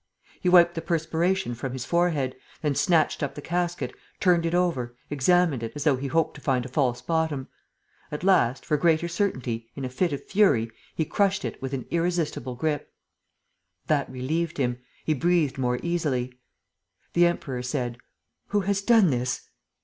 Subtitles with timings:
[0.39, 4.95] He wiped the perspiration from his forehead, then snatched up the casket, turned it over,
[5.11, 7.49] examined it, as though he hoped to find a false bottom.
[8.11, 11.85] At last, for greater certainty, in a fit of fury, he crushed it, with an
[11.91, 12.91] irresistible grip.
[13.85, 14.79] That relieved him.
[15.05, 16.33] He breathed more easily.
[17.13, 17.99] The Emperor said:
[18.47, 19.51] "Who has done this?"